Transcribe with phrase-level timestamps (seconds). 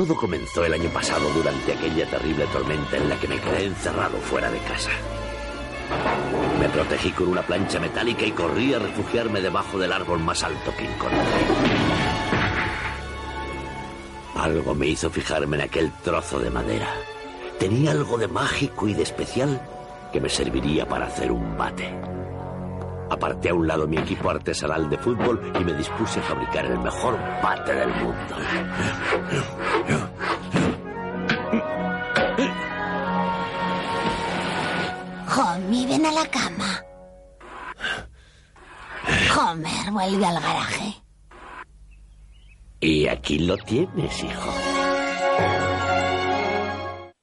[0.00, 4.16] Todo comenzó el año pasado durante aquella terrible tormenta en la que me quedé encerrado
[4.16, 4.88] fuera de casa.
[6.58, 10.74] Me protegí con una plancha metálica y corrí a refugiarme debajo del árbol más alto
[10.74, 11.18] que encontré.
[14.36, 16.94] Algo me hizo fijarme en aquel trozo de madera.
[17.58, 19.60] Tenía algo de mágico y de especial
[20.14, 21.92] que me serviría para hacer un bate.
[23.10, 26.78] Aparté a un lado mi equipo artesanal de fútbol y me dispuse a fabricar el
[26.78, 28.36] mejor bate del mundo.
[35.36, 36.84] Homie, ven a la cama.
[39.36, 40.94] Homer, vuelve al garaje.
[42.80, 44.50] Y aquí lo tienes, hijo.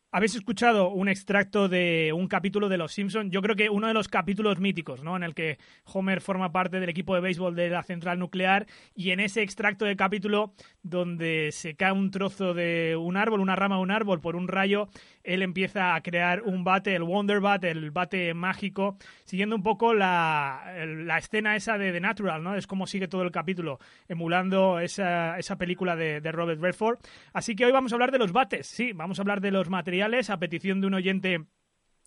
[0.10, 3.94] Habéis escuchado un extracto de un capítulo de Los Simpsons, yo creo que uno de
[3.94, 5.18] los capítulos míticos, ¿no?
[5.18, 9.12] En el que Homer forma parte del equipo de béisbol de la central nuclear y
[9.12, 13.76] en ese extracto de capítulo donde se cae un trozo de un árbol, una rama
[13.76, 14.88] de un árbol por un rayo,
[15.28, 19.94] él empieza a crear un bate, el Wonder Bat, el bate mágico, siguiendo un poco
[19.94, 22.56] la, la escena esa de The Natural, ¿no?
[22.56, 27.00] Es como sigue todo el capítulo, emulando esa, esa película de, de Robert Redford.
[27.34, 29.70] Así que hoy vamos a hablar de los bates, sí, vamos a hablar de los
[29.70, 31.46] materiales a petición de un oyente,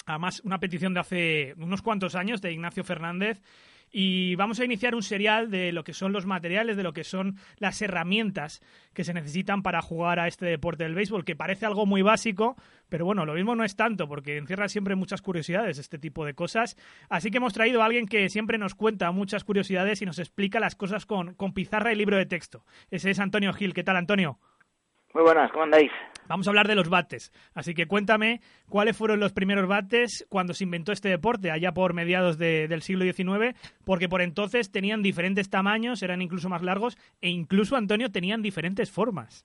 [0.06, 3.42] además una petición de hace unos cuantos años, de Ignacio Fernández.
[3.90, 7.04] Y vamos a iniciar un serial de lo que son los materiales, de lo que
[7.04, 8.62] son las herramientas
[8.94, 12.56] que se necesitan para jugar a este deporte del béisbol, que parece algo muy básico,
[12.88, 16.34] pero bueno, lo mismo no es tanto, porque encierra siempre muchas curiosidades este tipo de
[16.34, 16.76] cosas.
[17.08, 20.60] Así que hemos traído a alguien que siempre nos cuenta muchas curiosidades y nos explica
[20.60, 22.64] las cosas con, con pizarra y libro de texto.
[22.90, 23.74] Ese es Antonio Gil.
[23.74, 24.38] ¿Qué tal, Antonio?
[25.12, 25.90] Muy buenas, ¿cómo andáis?
[26.28, 27.32] Vamos a hablar de los bates.
[27.54, 31.92] Así que cuéntame cuáles fueron los primeros bates cuando se inventó este deporte, allá por
[31.92, 37.30] mediados del siglo XIX, porque por entonces tenían diferentes tamaños, eran incluso más largos e
[37.30, 39.44] incluso, Antonio, tenían diferentes formas.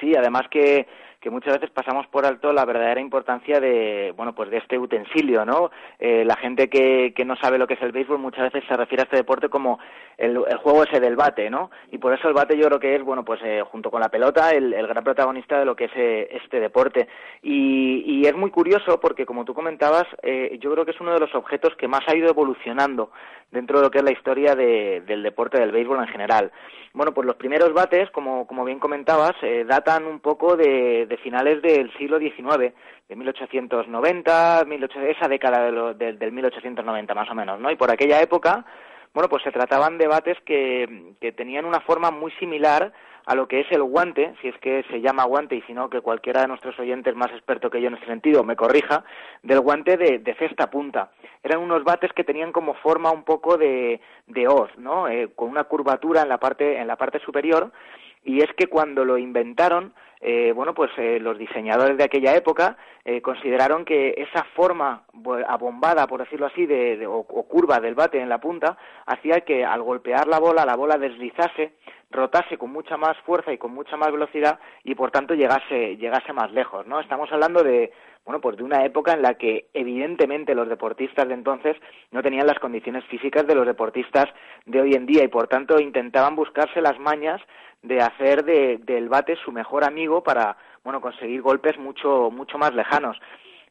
[0.00, 0.86] Sí, además que
[1.20, 5.44] que muchas veces pasamos por alto la verdadera importancia de, bueno, pues de este utensilio,
[5.44, 5.70] ¿no?
[5.98, 8.76] Eh, la gente que, que no sabe lo que es el béisbol muchas veces se
[8.76, 9.78] refiere a este deporte como
[10.20, 11.70] el, el juego ese del bate, ¿no?
[11.90, 14.10] Y por eso el bate yo creo que es, bueno, pues eh, junto con la
[14.10, 17.08] pelota, el, el, gran protagonista de lo que es eh, este deporte.
[17.42, 21.14] Y, y, es muy curioso porque, como tú comentabas, eh, yo creo que es uno
[21.14, 23.10] de los objetos que más ha ido evolucionando
[23.50, 26.52] dentro de lo que es la historia de, del deporte del béisbol en general.
[26.92, 29.34] Bueno, pues los primeros bates, como, como bien comentabas,
[29.66, 32.72] datan un poco de, de, finales del siglo XIX,
[33.08, 37.70] de 1890, 18, esa década de lo, de, del 1890 más o menos, ¿no?
[37.70, 38.64] Y por aquella época,
[39.12, 42.92] bueno, pues se trataban de bates que, que tenían una forma muy similar
[43.26, 45.90] a lo que es el guante, si es que se llama guante y si no,
[45.90, 49.04] que cualquiera de nuestros oyentes más experto que yo en este sentido me corrija,
[49.42, 51.10] del guante de, de cesta punta.
[51.42, 55.08] Eran unos bates que tenían como forma un poco de, de hoz, ¿no?
[55.08, 57.70] Eh, con una curvatura en la parte, en la parte superior,
[58.24, 62.76] y es que cuando lo inventaron, eh, bueno, pues eh, los diseñadores de aquella época
[63.04, 65.04] eh, consideraron que esa forma
[65.48, 68.76] abombada, por decirlo así, de, o, o, curva del bate en la punta,
[69.06, 71.72] hacía que al golpear la bola, la bola deslizase,
[72.10, 76.32] rotase con mucha más fuerza y con mucha más velocidad y por tanto llegase, llegase
[76.34, 77.00] más lejos, ¿no?
[77.00, 77.92] Estamos hablando de,
[78.24, 81.76] bueno, pues de una época en la que evidentemente los deportistas de entonces
[82.10, 84.26] no tenían las condiciones físicas de los deportistas
[84.66, 87.40] de hoy en día y por tanto intentaban buscarse las mañas
[87.82, 92.74] de hacer de, del bate su mejor amigo para, bueno, conseguir golpes mucho, mucho más
[92.74, 93.16] lejanos.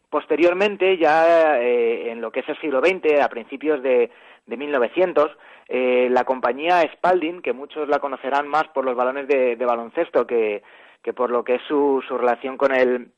[0.09, 4.09] Posteriormente, ya eh, en lo que es el siglo XX, a principios de,
[4.45, 9.55] de 1900, eh, la compañía Spalding, que muchos la conocerán más por los balones de,
[9.55, 10.63] baloncesto que,
[11.03, 13.11] que, por lo que es su, su relación con el,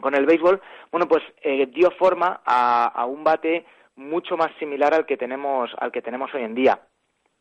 [0.00, 0.60] con el béisbol,
[0.92, 3.64] bueno, pues eh, dio forma a, a, un bate
[3.96, 6.78] mucho más similar al que tenemos, al que tenemos hoy en día,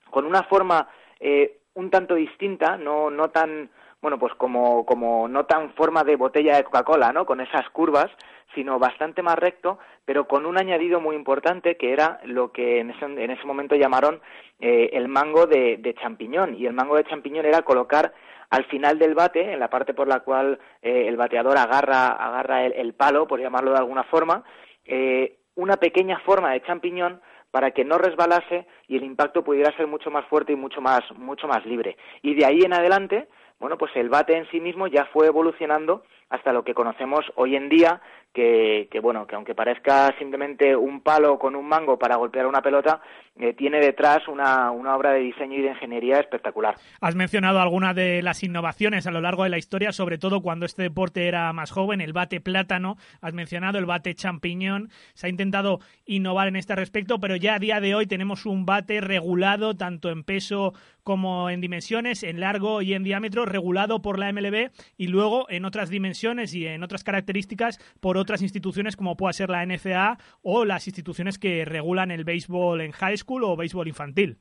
[0.09, 0.87] con una forma
[1.19, 3.69] eh, un tanto distinta, no, no tan,
[4.03, 7.25] bueno, pues como, como no tan forma de botella de Coca-Cola, ¿no?
[7.25, 8.11] Con esas curvas,
[8.53, 12.89] sino bastante más recto, pero con un añadido muy importante que era lo que en
[12.89, 14.19] ese, en ese momento llamaron
[14.59, 16.53] eh, el mango de, champiñón.
[16.55, 18.13] Y el mango de champiñón era colocar
[18.49, 22.65] al final del bate, en la parte por la cual eh, el bateador agarra, agarra
[22.65, 24.43] el, el, palo, por llamarlo de alguna forma,
[24.83, 29.87] eh, una pequeña forma de champiñón para que no resbalase y el impacto pudiera ser
[29.87, 31.95] mucho más fuerte y mucho más, mucho más libre.
[32.21, 33.29] Y de ahí en adelante,
[33.63, 37.55] bueno, pues el bate en sí mismo ya fue evolucionando hasta lo que conocemos hoy
[37.55, 38.01] en día,
[38.33, 42.61] que, que, bueno, que aunque parezca simplemente un palo con un mango para golpear una
[42.61, 42.99] pelota,
[43.39, 46.75] eh, tiene detrás una, una, obra de diseño y de ingeniería espectacular.
[47.01, 50.65] Has mencionado algunas de las innovaciones a lo largo de la historia, sobre todo cuando
[50.65, 55.29] este deporte era más joven, el bate plátano, has mencionado el bate champiñón, se ha
[55.29, 59.75] intentado innovar en este respecto, pero ya a día de hoy tenemos un bate regulado
[59.75, 60.73] tanto en peso
[61.03, 65.63] como en dimensiones, en largo y en diámetro, regulado por la MLB y luego en
[65.63, 70.65] otras dimensiones y en otras características por otras instituciones como pueda ser la NCAA o
[70.65, 74.37] las instituciones que regulan el béisbol en high school o béisbol infantil.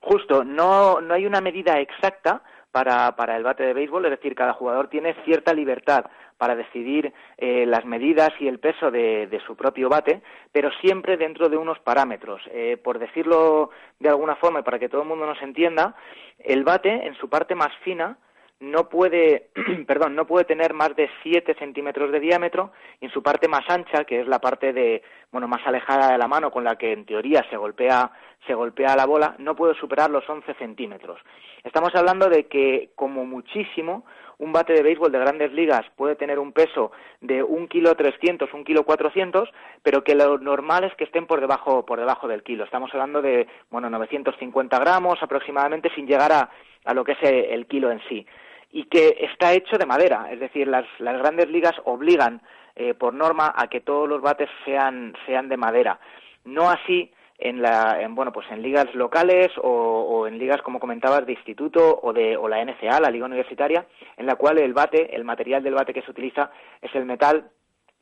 [0.00, 4.34] Justo, no, no hay una medida exacta para, para el bate de béisbol, es decir,
[4.34, 6.04] cada jugador tiene cierta libertad
[6.40, 11.50] para decidir eh, las medidas y el peso de, su propio bate, pero siempre dentro
[11.50, 12.40] de unos parámetros.
[12.50, 15.94] Eh, por decirlo de alguna forma para que todo el mundo nos entienda,
[16.38, 18.16] el bate en su parte más fina
[18.58, 19.50] no puede,
[19.86, 22.72] perdón, no puede tener más de 7 centímetros de diámetro
[23.02, 26.18] y en su parte más ancha, que es la parte de, bueno, más alejada de
[26.18, 28.10] la mano con la que en teoría se golpea,
[28.46, 31.20] se golpea la bola, no puede superar los 11 centímetros.
[31.62, 34.04] Estamos hablando de que, como muchísimo,
[34.38, 38.52] un bate de béisbol de grandes ligas puede tener un peso de un kilo trescientos,
[38.54, 39.50] un kilo cuatrocientos,
[39.82, 42.64] pero que lo normal es que estén por debajo, por debajo del kilo.
[42.64, 46.50] Estamos hablando de, bueno, 950 gramos aproximadamente sin llegar a,
[46.86, 48.26] a lo que es el kilo en sí.
[48.72, 52.40] Y que está hecho de madera, es decir, las, las grandes ligas obligan
[52.76, 55.98] eh, por norma a que todos los bates sean, sean de madera.
[56.44, 61.24] No así en la en, bueno pues en ligas locales o, en ligas como comentabas
[61.24, 63.86] de instituto o de o la NCA la liga universitaria
[64.16, 66.50] en la cual el bate el material del bate que se utiliza
[66.82, 67.50] es el metal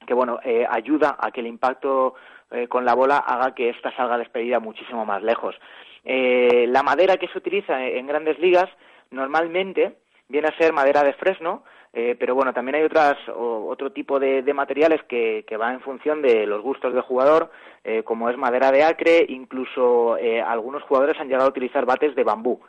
[0.06, 2.14] que bueno eh, ayuda a que el impacto
[2.50, 5.54] eh, con la bola haga que ésta salga despedida muchísimo más lejos
[6.04, 8.68] eh, la madera que se utiliza en grandes ligas
[9.10, 9.98] normalmente
[10.28, 11.62] viene a ser madera de fresno
[11.92, 16.22] eh, pero bueno, también hay otras, otro tipo de, materiales que, que va en función
[16.22, 17.50] de los gustos del jugador,
[17.84, 22.14] eh, como es madera de acre, incluso eh, algunos jugadores han llegado a utilizar bates
[22.14, 22.60] de bambú.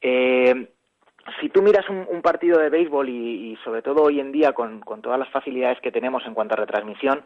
[0.00, 5.02] si tú miras un, partido de béisbol y, sobre todo hoy en día con, con,
[5.02, 7.22] todas las facilidades que tenemos en cuanto a retransmisión,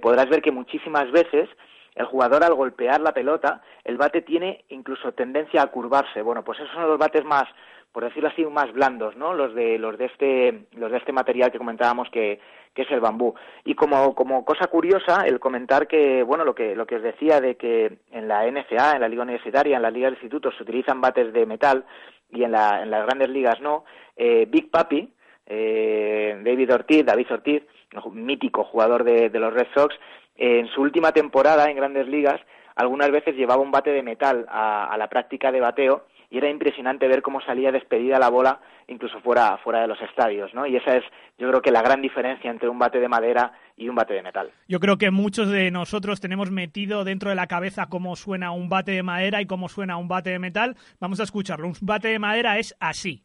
[0.00, 1.48] podrás ver que muchísimas veces
[1.94, 6.22] el jugador al golpear la pelota, el bate tiene incluso tendencia a curvarse.
[6.22, 7.44] Bueno, pues esos son los bates más,
[7.94, 9.34] por decirlo así, más blandos, ¿no?
[9.34, 12.40] Los de los de este los de este material que comentábamos que,
[12.74, 13.36] que es el bambú.
[13.64, 17.40] Y como, como cosa curiosa, el comentar que, bueno, lo que, lo que os decía
[17.40, 20.64] de que en la NCA, en la liga universitaria, en la liga de institutos se
[20.64, 21.84] utilizan bates de metal
[22.30, 23.84] y en, la, en las grandes ligas no,
[24.16, 25.08] eh, Big Papi,
[25.46, 27.62] eh, David Ortiz, David Ortiz,
[28.10, 29.94] mítico jugador de, los Red Sox,
[30.34, 32.40] en su última temporada en grandes ligas,
[32.74, 37.06] algunas veces llevaba un bate de metal a la práctica de bateo y era impresionante
[37.06, 40.66] ver cómo salía despedida la bola incluso fuera, fuera de los estadios, ¿no?
[40.66, 41.04] Y esa es,
[41.38, 44.22] yo creo que la gran diferencia entre un bate de madera y un bate de
[44.22, 44.50] metal.
[44.66, 48.68] Yo creo que muchos de nosotros tenemos metido dentro de la cabeza cómo suena un
[48.68, 50.76] bate de madera y cómo suena un bate de metal.
[50.98, 51.68] Vamos a escucharlo.
[51.68, 53.22] Un bate de madera es así.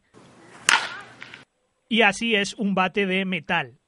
[1.88, 3.79] Y así es un bate de metal.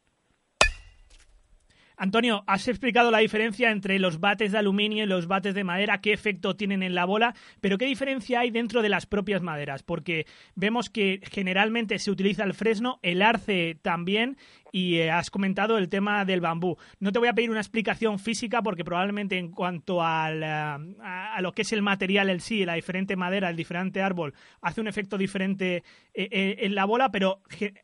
[2.02, 6.00] Antonio, has explicado la diferencia entre los bates de aluminio y los bates de madera,
[6.00, 9.84] qué efecto tienen en la bola, pero qué diferencia hay dentro de las propias maderas,
[9.84, 10.26] porque
[10.56, 14.37] vemos que generalmente se utiliza el fresno, el arce también,
[14.73, 16.77] y eh, has comentado el tema del bambú.
[16.99, 21.39] No te voy a pedir una explicación física porque probablemente en cuanto al, eh, a,
[21.43, 24.33] lo que es el material en sí, la diferente madera, el diferente árbol,
[24.63, 25.85] hace un efecto diferente
[26.15, 27.41] eh, en la bola, pero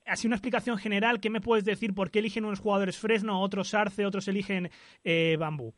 [0.06, 3.74] así una explicación general, ¿qué me puedes decir por qué eligen unos jugadores fresno, otros
[3.74, 4.70] arce, otros eligen
[5.38, 5.74] bambú?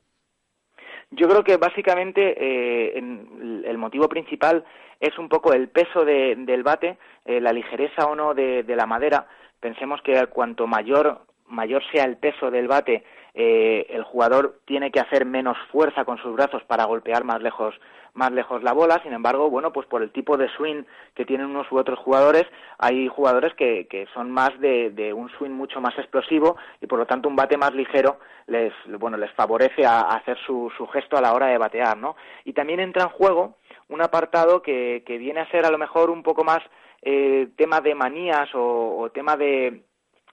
[1.10, 4.64] Yo creo que básicamente el motivo principal
[5.00, 9.26] es un poco el peso del bate, la ligereza o no de, la madera
[9.60, 15.00] pensemos que cuanto mayor, mayor sea el peso del bate, eh, el jugador tiene que
[15.00, 17.74] hacer menos fuerza con sus brazos para golpear más lejos
[18.14, 19.00] más lejos la bola.
[19.02, 22.44] Sin embargo, bueno, pues por el tipo de swing que tienen unos u otros jugadores,
[22.78, 26.98] hay jugadores que, que son más de, de, un swing mucho más explosivo y por
[26.98, 31.16] lo tanto un bate más ligero les, bueno, les favorece a, hacer su, su, gesto
[31.16, 32.16] a la hora de batear, ¿no?
[32.44, 33.56] Y también entra en juego
[33.88, 36.60] un apartado que, que viene a ser a lo mejor un poco más
[37.02, 39.82] eh, tema de manías o, tema de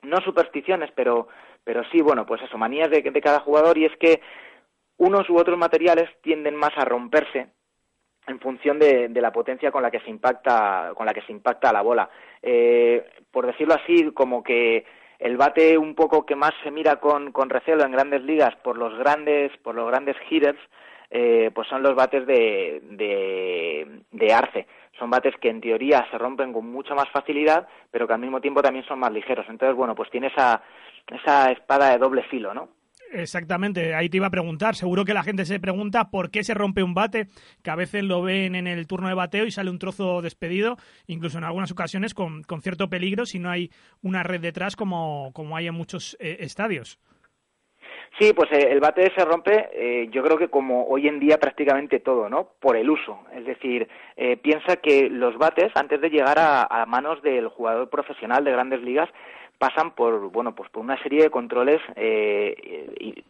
[0.03, 1.27] no supersticiones, pero
[1.63, 3.77] pero sí, bueno, pues eso, manías de, de cada jugador.
[3.77, 4.21] Y es que
[4.97, 7.47] unos u otros materiales tienden más a romperse
[8.27, 11.73] en función de, la potencia con la que se impacta con la que se impacta
[11.73, 12.09] la bola.
[12.41, 14.85] Eh, por decirlo así como que
[15.19, 18.77] el bate un poco que más se mira con, con recelo en grandes ligas por
[18.77, 20.59] los grandes por los grandes hitters
[21.09, 22.81] eh, pues son los bates de,
[24.11, 28.13] de arce son bates que en teoría se rompen con mucha más facilidad, pero que
[28.13, 29.45] al mismo tiempo también son más ligeros.
[29.49, 30.61] Entonces, bueno, pues tiene esa,
[31.07, 32.69] esa espada de doble filo, ¿no?
[33.11, 34.75] Exactamente, ahí te iba a preguntar.
[34.75, 37.27] Seguro que la gente se pregunta por qué se rompe un bate,
[37.63, 40.77] que a veces lo ven en el turno de bateo y sale un trozo despedido,
[41.07, 45.31] incluso en algunas ocasiones con, con cierto peligro si no hay una red detrás como,
[45.33, 46.99] como hay en muchos eh, estadios.
[48.19, 51.37] Sí, pues eh, el bate se rompe, eh, yo creo que como hoy en día
[51.37, 52.49] prácticamente todo, ¿no?
[52.59, 53.19] Por el uso.
[53.35, 58.43] Es decir, eh, piensa que los bates, antes de llegar a, manos del jugador profesional
[58.43, 59.09] de grandes ligas,
[59.59, 61.81] pasan por, bueno, pues por una serie de controles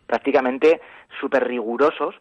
[0.05, 0.81] prácticamente
[1.19, 2.15] súper rigurosos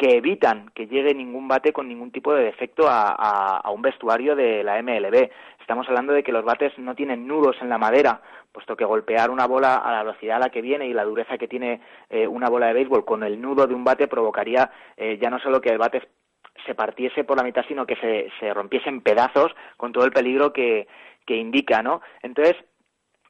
[0.00, 4.64] que evitan que llegue ningún bate con ningún tipo de defecto a, un vestuario de
[4.64, 5.28] la MLB.
[5.60, 9.28] Estamos hablando de que los bates no tienen nudos en la madera, puesto que golpear
[9.28, 12.26] una bola a la velocidad a la que viene y la dureza que tiene eh,
[12.26, 15.60] una bola de béisbol con el nudo de un bate provocaría eh, ya no solo
[15.60, 16.08] que el bate
[16.64, 20.12] se partiese por la mitad, sino que se, se rompiese en pedazos con todo el
[20.12, 20.88] peligro que,
[21.26, 22.00] que indica, ¿no?
[22.22, 22.56] Entonces,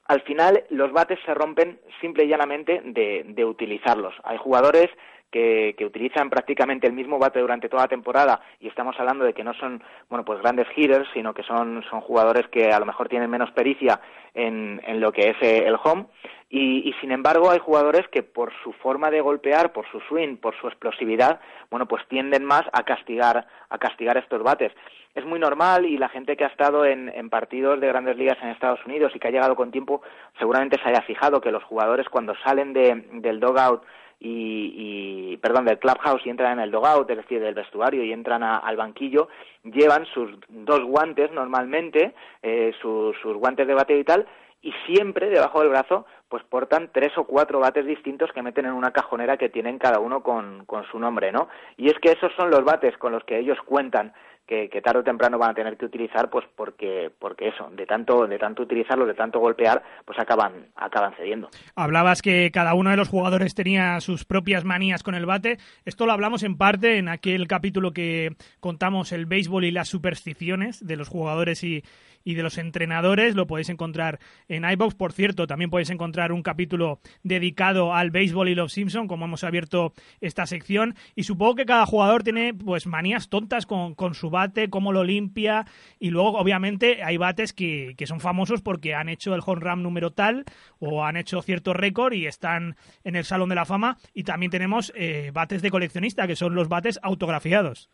[0.06, 4.14] al final los bates se rompen simple y llanamente de, de utilizarlos.
[4.22, 4.88] Hay jugadores
[5.30, 9.44] que, utilizan prácticamente el mismo bate durante toda la temporada y estamos hablando de que
[9.44, 13.08] no son bueno pues grandes hitters sino que son, son jugadores que a lo mejor
[13.08, 14.00] tienen menos pericia
[14.34, 16.06] en, en lo que es eh, el home.
[16.52, 20.37] Y, y, sin embargo hay jugadores que por su forma de golpear por su swing
[20.37, 24.72] por su explosividad bueno pues tienden más a castigar a castigar estos bates.
[25.14, 28.38] Es muy normal y la gente que ha estado en, en, partidos de grandes ligas
[28.42, 30.02] en Estados Unidos y que ha llegado con tiempo
[30.38, 33.82] seguramente se haya fijado que los jugadores cuando salen de, del dogout
[34.20, 38.42] y, perdón, del clubhouse y entran en el dogout, es decir, del vestuario y entran
[38.42, 39.28] al banquillo,
[39.64, 44.26] llevan sus dos guantes normalmente, eh, sus, sus guantes de bate y tal,
[44.62, 48.72] y siempre debajo del brazo pues portan tres o cuatro bates distintos que meten en
[48.72, 51.48] una cajonera que tienen cada uno con, con su nombre, ¿no?
[51.76, 54.12] Y es que esos son los bates con los que ellos cuentan
[54.50, 58.26] que, tarde o temprano van a tener que utilizar, pues porque, porque eso, de tanto,
[58.26, 61.49] de tanto utilizarlo, de tanto golpear, pues acaban, acaban cediendo.
[61.76, 65.59] Hablabas que cada uno de los jugadores tenía sus propias manías con el bate.
[65.85, 70.85] Esto lo hablamos en parte en aquel capítulo que contamos el béisbol y las supersticiones
[70.85, 71.85] de los jugadores y,
[72.25, 73.35] y de los entrenadores.
[73.35, 74.95] Lo podéis encontrar en iBox.
[74.95, 79.45] Por cierto, también podéis encontrar un capítulo dedicado al béisbol y los Simpson, como hemos
[79.45, 80.95] abierto esta sección.
[81.14, 84.39] Y supongo que cada jugador tiene pues manías tontas con, con su bate,
[84.70, 85.66] cómo lo limpia.
[85.99, 89.82] Y luego, obviamente, hay bates que, que son famosos porque han hecho el home run
[89.82, 90.44] número tal
[90.78, 93.97] o han hecho cierto récord y están en el Salón de la Fama.
[94.14, 97.90] Y también tenemos eh, bates de coleccionista, que son los bates autografiados.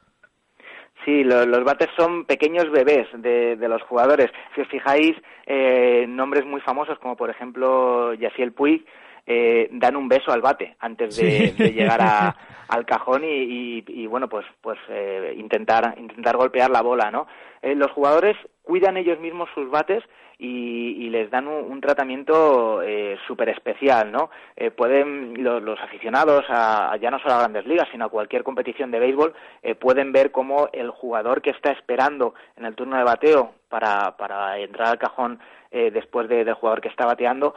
[1.05, 4.29] Sí, los bates son pequeños bebés de, los jugadores.
[4.55, 5.15] Si os fijáis,
[5.47, 8.85] eh, nombres muy famosos como por ejemplo Yaciel Puig,
[9.27, 12.01] eh, dan un beso al bate antes de, llegar
[12.69, 17.27] al cajón y, bueno pues pues eh, intentar intentar golpear la bola no
[17.63, 20.05] los jugadores cuidan ellos mismos sus bates
[20.39, 24.31] y, les dan un, tratamiento eh, súper especial, ¿no?
[24.57, 28.91] Eh, pueden los, aficionados, a, ya no solo a grandes ligas, sino a cualquier competición
[28.91, 33.05] de béisbol, eh, pueden ver cómo el jugador que está esperando en el turno de
[33.05, 35.41] bateo para, para entrar al cajón
[35.73, 37.55] eh, después del jugador que está bateando,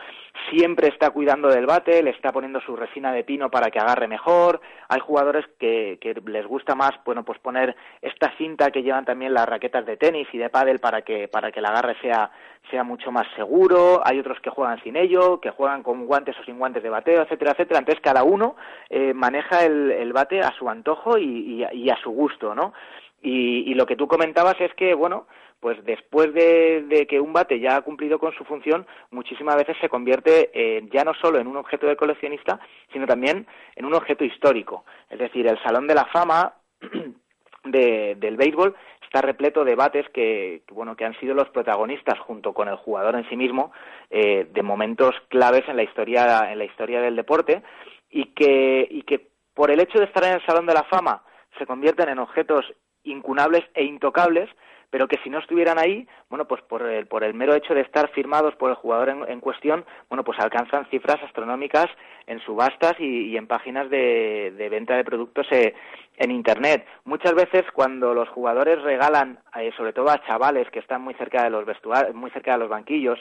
[0.50, 4.08] siempre está cuidando del bate, le está poniendo su resina de pino para que agarre
[4.08, 4.60] mejor.
[4.88, 9.48] Hay jugadores que, les gusta más, bueno, pues poner esta cinta que llevan también las
[9.48, 12.32] raquetas de tenis y de pádel para que, para que el agarre sea,
[12.72, 14.01] sea mucho más seguro.
[14.04, 17.22] Hay otros que juegan sin ello, que juegan con guantes o sin guantes de bateo,
[17.22, 17.80] etcétera, etcétera.
[17.80, 18.56] Entonces cada uno
[18.89, 22.74] eh, maneja el, bate a su antojo y, a su gusto, ¿no?
[23.22, 25.28] Y, y, lo que tú comentabas es que, bueno,
[25.60, 29.89] pues después de, que un bate ya ha cumplido con su función, muchísimas veces se
[29.89, 32.60] convierte ya no solo en un objeto de coleccionista,
[32.94, 34.86] sino también en un objeto histórico.
[35.10, 36.54] Es decir, el Salón de la Fama
[37.63, 38.75] del béisbol
[39.10, 43.16] está repleto de bates que, bueno, que han sido los protagonistas junto con el jugador
[43.16, 43.72] en sí mismo
[44.12, 47.63] eh, de momentos claves en la historia, en la historia del deporte
[48.12, 51.24] y que, y que por el hecho de estar en el Salón de la Fama
[51.58, 52.72] se convierten en objetos
[53.04, 54.48] incunables e intocables
[54.89, 57.81] pero que si no estuvieran ahí, bueno, pues por el, por el mero hecho de
[57.81, 61.88] estar firmados por el jugador en, cuestión, bueno, pues alcanzan cifras astronómicas
[62.27, 65.74] en subastas y, en páginas de, venta de productos eh,
[66.19, 66.85] en Internet.
[67.05, 71.43] Muchas veces cuando los jugadores regalan, eh, sobre todo a chavales que están muy cerca
[71.43, 73.17] de los vestuarios, muy cerca de los banquillos,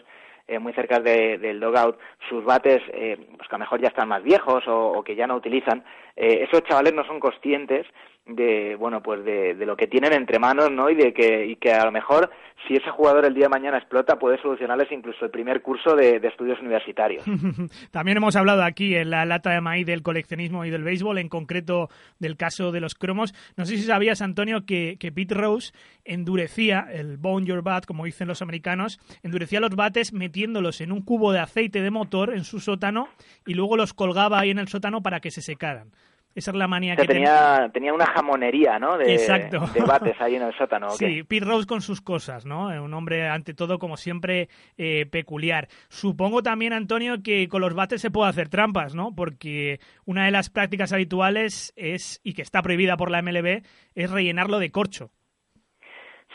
[0.46, 4.22] eh, muy cerca del dogout, sus bates, pues que a lo mejor ya están más
[4.22, 5.84] viejos o, que ya no utilizan,
[6.16, 7.86] esos chavales no son conscientes
[8.28, 11.92] de bueno pues de, lo que tienen entre manos no y de que a lo
[11.92, 12.30] mejor
[12.66, 16.16] si ese jugador el día de mañana explota puede solucionarles incluso el primer curso de,
[16.16, 17.24] estudios universitarios
[17.90, 21.28] también hemos hablado aquí en la lata de maíz del coleccionismo y del béisbol en
[21.28, 21.88] concreto
[22.18, 23.34] del caso de los cromos.
[23.56, 25.72] No sé si sabías Antonio que, que Pete Rose
[26.04, 31.02] endurecía el bone your bat como dicen los americanos endurecía los bates metiéndolos en un
[31.02, 33.08] cubo de aceite de motor en su sótano
[33.46, 35.92] y luego los colgaba ahí en el sótano para que se secaran
[36.38, 37.68] Esa es la manía que tenía.
[37.72, 38.96] Tenía una jamonería, ¿no?
[38.96, 39.58] De, Exacto.
[39.74, 40.90] de bates ahí en el sótano.
[40.90, 42.68] Sí, Pete Rose con sus cosas, ¿no?
[42.68, 45.66] Un hombre, ante todo, como siempre, eh, peculiar.
[45.88, 49.16] Supongo también, Antonio, que con los bates se puede hacer trampas, ¿no?
[49.16, 53.64] Porque una de las prácticas habituales es, y que está prohibida por la MLB,
[53.96, 55.10] es rellenarlo de corcho.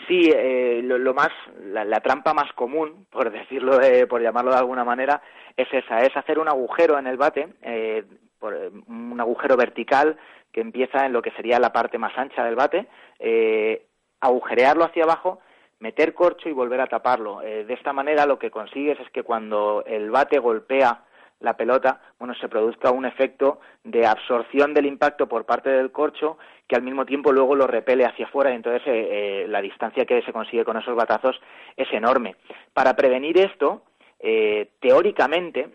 [0.09, 1.29] Sí, eh, lo, más,
[1.61, 3.79] la, trampa más común, por decirlo,
[4.09, 5.21] por llamarlo de alguna manera,
[5.55, 8.03] es esa, es hacer un agujero en el bate, eh,
[8.43, 8.53] por,
[8.87, 10.17] un agujero vertical
[10.51, 12.87] que empieza en lo que sería la parte más ancha del bate,
[13.19, 13.85] eh,
[14.19, 15.39] agujerearlo hacia abajo,
[15.79, 17.39] meter corcho y volver a taparlo.
[17.39, 21.03] de esta manera lo que consigues es que cuando el bate golpea
[21.43, 26.37] la pelota, bueno, se produzca un efecto de absorción del impacto por parte del corcho
[26.67, 30.05] que al mismo tiempo luego lo repele hacia afuera y entonces eh, eh, la distancia
[30.05, 31.39] que se consigue con esos batazos
[31.75, 32.37] es enorme.
[32.73, 33.83] Para prevenir esto,
[34.19, 35.69] eh, teóricamente,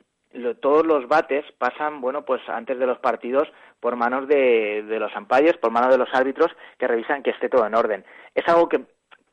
[0.61, 3.49] todos los bates pasan, bueno, pues antes de los partidos
[3.81, 7.49] por manos de, de los umpires, por manos de los árbitros que revisan que esté
[7.49, 8.05] todo en orden.
[8.35, 8.85] Es algo que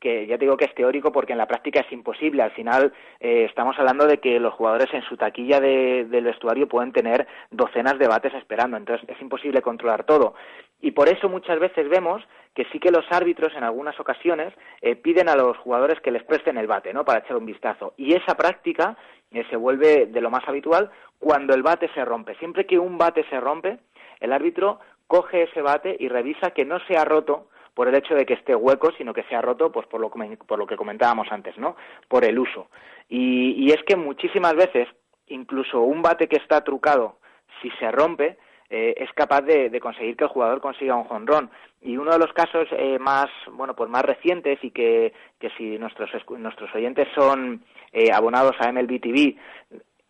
[0.06, 2.40] que ya digo que es teórico porque en la práctica es imposible.
[2.40, 6.92] Al final eh, estamos hablando de que los jugadores en su taquilla del vestuario pueden
[6.92, 10.34] tener docenas de bates esperando, entonces es imposible controlar todo.
[10.80, 12.22] Y por eso muchas veces vemos
[12.54, 16.22] que sí que los árbitros en algunas ocasiones eh, piden a los jugadores que les
[16.22, 17.04] presten el bate, ¿no?
[17.04, 17.94] Para echar un vistazo.
[17.96, 18.96] Y esa práctica
[19.32, 22.36] eh, se vuelve de lo más habitual cuando el bate se rompe.
[22.36, 23.78] Siempre que un bate se rompe,
[24.20, 28.14] el árbitro coge ese bate y revisa que no se ha roto por el hecho
[28.14, 30.78] de que esté hueco, sino que se ha roto pues por lo, por lo que
[30.78, 31.76] comentábamos antes, ¿no?
[32.08, 32.70] Por el uso.
[33.06, 34.88] Y, es que muchísimas veces,
[35.26, 37.18] incluso un bate que está trucado,
[37.60, 38.38] si se rompe,
[38.70, 41.50] eh, es capaz de, conseguir que el jugador consiga un jonrón.
[41.82, 45.78] Y uno de los casos eh, más, bueno, pues más recientes y que, que si
[45.78, 49.36] nuestros, nuestros oyentes son eh, abonados a MLB TV,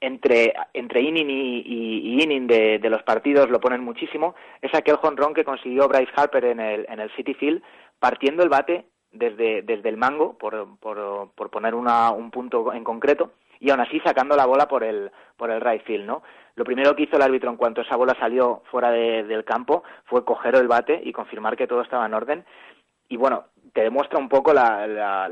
[0.07, 5.45] entre, entre inning y, inning de, los partidos lo ponen muchísimo, es aquel jonrón que
[5.45, 7.63] consiguió Bryce Harper en el, en el City Field
[7.99, 13.33] partiendo el bate desde, desde el mango, por, por, poner una, un punto en concreto,
[13.59, 16.23] y aún así sacando la bola por el, por el right field, ¿no?
[16.55, 20.25] Lo primero que hizo el árbitro en cuanto esa bola salió fuera del campo fue
[20.25, 22.45] coger el bate y confirmar que todo estaba en orden.
[23.09, 23.45] Y bueno,
[23.75, 25.29] te demuestra un poco la, la,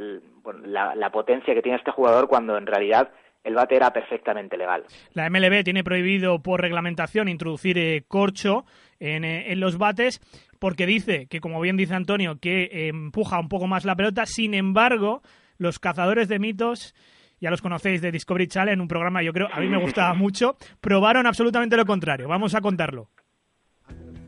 [0.94, 3.10] la potencia que tiene este jugador cuando en realidad
[3.44, 4.84] el bate era perfectamente legal.
[5.12, 8.64] La MLB tiene prohibido por reglamentación introducir eh, corcho
[8.98, 10.20] eh, en, los bates
[10.58, 14.24] porque dice que, como bien dice Antonio, que eh, empuja un poco más la pelota.
[14.24, 15.22] Sin embargo,
[15.58, 16.94] los cazadores de mitos
[17.40, 20.14] ya los conocéis de Discovery Channel, en un programa yo creo a mí me gustaba
[20.14, 22.26] mucho, probaron absolutamente lo contrario.
[22.28, 23.10] Vamos a contarlo.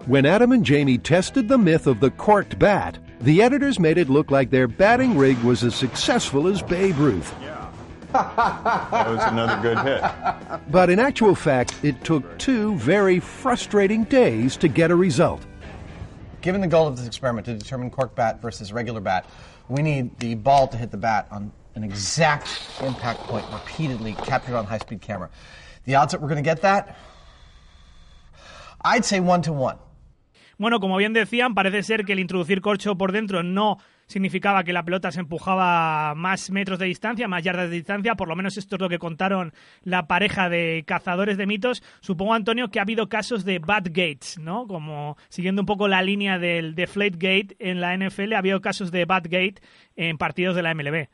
[0.07, 4.09] When Adam and Jamie tested the myth of the corked bat, the editors made it
[4.09, 7.35] look like their batting rig was as successful as Babe Ruth.
[8.17, 10.03] That was another good hit.
[10.71, 15.45] But in actual fact, it took two very frustrating days to get a result.
[16.41, 19.27] Given the goal of this experiment to determine cork bat versus regular bat,
[19.69, 22.49] we need the ball to hit the bat on an exact
[22.83, 25.29] impact point repeatedly captured on high speed camera.
[25.85, 26.97] The odds that we're going to get that?
[28.81, 29.79] I'd say one to one.
[30.59, 34.73] Bueno, como bien decían, parece ser que el introducir corcho por dentro no significaba que
[34.73, 38.57] la pelota se empujaba más metros de distancia, más yardas de distancia, por lo menos
[38.57, 41.83] esto es lo que contaron la pareja de cazadores de mitos.
[42.01, 44.67] Supongo, Antonio, que ha habido casos de bad gates, ¿no?
[44.67, 48.91] Como siguiendo un poco la línea del deflate gate en la NFL, ha habido casos
[48.91, 49.61] de bad gate
[49.97, 51.09] en partidos de la MLB.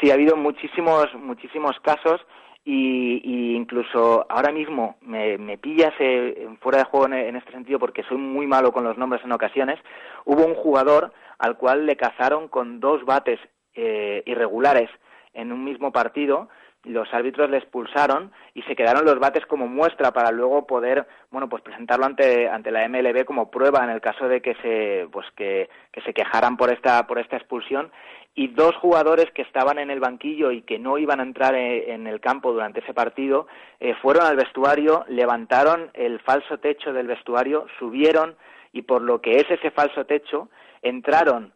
[0.00, 2.20] Sí, ha habido muchísimos, muchísimos casos
[2.64, 8.04] y, incluso ahora mismo me, me pillas eh, fuera de juego en, este sentido porque
[8.04, 9.78] soy muy malo con los nombres en ocasiones.
[10.24, 11.12] Hubo un jugador
[11.42, 13.40] al cual le cazaron con dos bates
[13.74, 14.88] eh, irregulares
[15.34, 16.48] en un mismo partido.
[16.84, 21.48] Los árbitros le expulsaron y se quedaron los bates como muestra para luego poder bueno
[21.48, 25.26] pues presentarlo ante ante la MLB como prueba en el caso de que se pues
[25.36, 27.90] que, que se quejaran por esta por esta expulsión.
[28.36, 31.92] Y dos jugadores que estaban en el banquillo y que no iban a entrar eh,
[31.92, 33.48] en el campo durante ese partido
[33.80, 38.36] eh, fueron al vestuario, levantaron el falso techo del vestuario, subieron
[38.72, 40.48] y por lo que es ese falso techo
[40.82, 41.54] entraron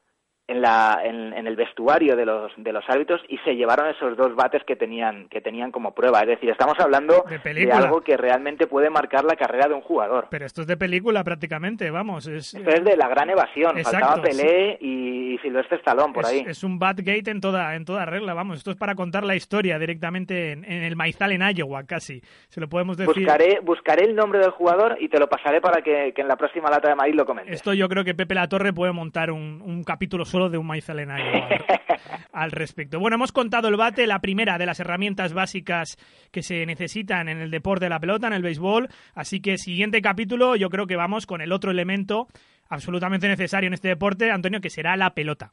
[0.48, 4.34] en, la, en, el vestuario de los, de los árbitros y se llevaron esos dos
[4.36, 6.20] bates que tenían, que tenían como prueba.
[6.20, 10.28] Es decir, estamos hablando de, algo que realmente puede marcar la carrera de un jugador.
[10.30, 12.26] Pero esto es de película prácticamente, vamos.
[12.28, 13.76] Es, esto es de la gran evasión.
[13.82, 16.44] Faltaba Pelé y Silvestre Stallone por ahí.
[16.46, 18.58] Es un Batgate en toda, en toda regla, vamos.
[18.58, 22.20] Esto es para contar la historia directamente en, el maizal en Iowa, casi.
[22.48, 23.14] Se lo podemos decir.
[23.14, 26.70] Buscaré, buscaré el nombre del jugador y te lo pasaré para que, en la próxima
[26.70, 27.54] lata de maíz lo comentes.
[27.54, 31.26] Esto yo creo que Pepe La Torre puede montar un, un capítulo de un maizalenario
[32.32, 33.00] al, respecto.
[33.00, 35.96] Bueno, hemos contado el bate, la primera de las herramientas básicas
[36.30, 38.88] que se necesitan en el deporte de la pelota, en el béisbol.
[39.14, 42.28] Así que siguiente capítulo, yo creo que vamos con el otro elemento
[42.68, 45.50] absolutamente necesario en este deporte, Antonio, que será la pelota.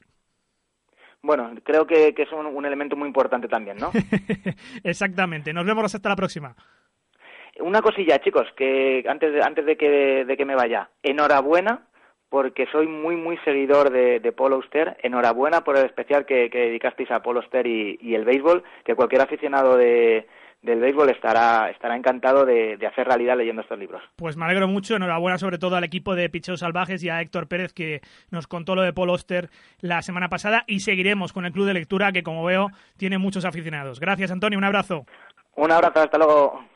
[1.22, 3.90] Bueno, creo que, es un, elemento muy importante también, ¿no?
[4.84, 5.54] Exactamente.
[5.54, 6.54] Nos vemos hasta la próxima.
[7.60, 10.90] Una cosilla, chicos, que antes de, antes de que, de que me vaya.
[11.02, 11.86] Enhorabuena
[12.34, 14.96] porque soy muy, muy seguidor de, de Paul Auster.
[15.04, 19.76] Enhorabuena por el especial que, dedicasteis a Paul Auster y, el béisbol, que cualquier aficionado
[19.76, 20.26] de,
[20.60, 24.02] del béisbol estará, estará encantado de, hacer realidad leyendo estos libros.
[24.16, 27.46] Pues me alegro mucho, enhorabuena sobre todo al equipo de Picheos Salvajes y a Héctor
[27.46, 28.00] Pérez que
[28.32, 31.74] nos contó lo de Paul Auster la semana pasada y seguiremos con el club de
[31.74, 32.66] lectura que como veo
[32.96, 34.00] tiene muchos aficionados.
[34.00, 35.06] Gracias Antonio, un abrazo.
[35.54, 36.73] Un abrazo, hasta luego.